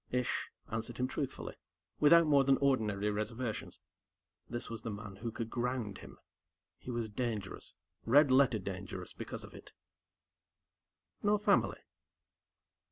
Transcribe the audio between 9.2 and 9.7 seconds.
of